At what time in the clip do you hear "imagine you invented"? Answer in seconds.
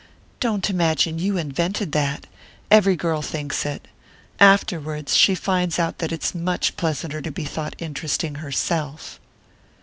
0.67-1.91